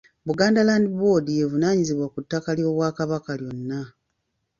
Buganda 0.27 0.61
Land 0.67 0.87
Board 0.97 1.25
y'evunaanyizibwa 1.37 2.07
ku 2.13 2.19
ttaka 2.23 2.49
ly'Obwakabaka 2.57 3.31
lyonna. 3.39 3.81